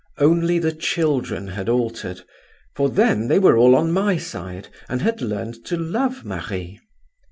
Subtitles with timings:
[0.17, 5.63] Only the children had altered—for then they were all on my side and had learned
[5.65, 6.79] to love Marie.